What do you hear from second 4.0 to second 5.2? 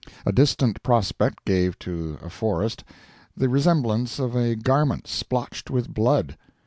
of a garment